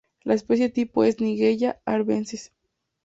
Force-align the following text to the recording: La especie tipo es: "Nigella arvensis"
La 0.23 0.33
especie 0.33 0.69
tipo 0.71 1.03
es: 1.03 1.19
"Nigella 1.21 1.79
arvensis" 1.85 2.51